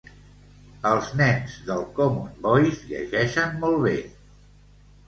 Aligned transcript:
Les 0.85 1.11
nenes 1.19 1.19
i 1.19 1.19
nens 1.19 1.59
del 1.67 1.83
common 2.01 2.33
voice 2.49 2.91
llegeixen 2.95 3.55
molt 3.67 3.83
bé 3.89 3.97